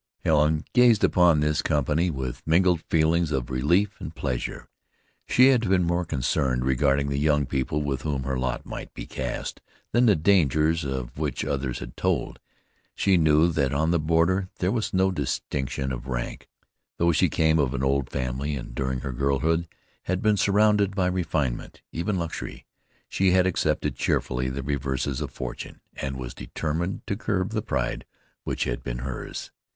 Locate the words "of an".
17.59-17.83